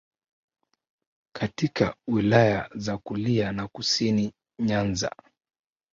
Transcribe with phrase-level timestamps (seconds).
[1.35, 5.11] katika Wilaya za Kulia na kusini Nyanza